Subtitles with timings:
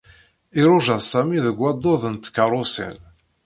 [0.59, 2.97] Iṛuja Sami deg waddud n tkeṛṛusin.